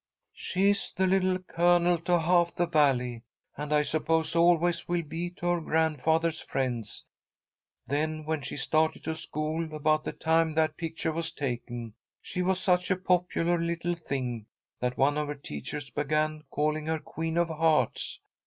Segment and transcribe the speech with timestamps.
[0.33, 3.21] "She is 'The Little Colonel' to half the Valley,
[3.55, 7.05] and I suppose always will be to her grandfather's friends.
[7.85, 12.59] Then when she started to school, about the time that picture was taken, she was
[12.59, 14.47] such a popular little thing
[14.79, 18.21] that one of her teachers began calling her Queen of Hearts.